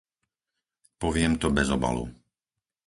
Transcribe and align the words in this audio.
Poviem 1.01 1.37
to 1.41 1.53
bez 1.61 1.69
obalu. 1.79 2.09